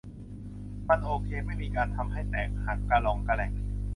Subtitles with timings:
[0.89, 3.51] มันโอเค ไม่มีการทำให้แตกหักกะร่องกะแร่ง